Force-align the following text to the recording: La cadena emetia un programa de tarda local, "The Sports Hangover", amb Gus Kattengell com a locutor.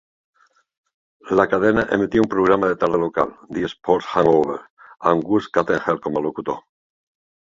La 1.39 1.43
cadena 1.51 1.83
emetia 1.97 2.23
un 2.23 2.31
programa 2.31 2.71
de 2.71 2.77
tarda 2.83 3.01
local, 3.03 3.35
"The 3.57 3.69
Sports 3.73 4.09
Hangover", 4.15 4.57
amb 5.11 5.27
Gus 5.33 5.51
Kattengell 5.59 6.01
com 6.07 6.17
a 6.23 6.27
locutor. 6.29 6.61